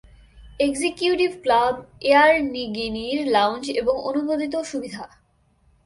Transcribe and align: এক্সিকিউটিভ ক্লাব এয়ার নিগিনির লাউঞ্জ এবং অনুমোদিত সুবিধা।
এক্সিকিউটিভ 0.59 1.31
ক্লাব 1.43 1.75
এয়ার 2.01 2.33
নিগিনির 2.51 3.19
লাউঞ্জ 3.27 3.65
এবং 3.71 3.95
অনুমোদিত 4.03 4.53
সুবিধা। 4.61 5.05